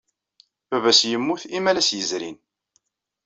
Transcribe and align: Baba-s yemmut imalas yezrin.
Baba-s 0.69 1.01
yemmut 1.11 1.43
imalas 1.57 1.89
yezrin. 1.93 2.37